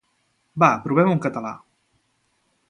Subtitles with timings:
[0.63, 1.53] Va, provem-ho en català!